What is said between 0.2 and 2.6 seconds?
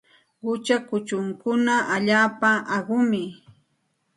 Qucha kuchunkuna allaapa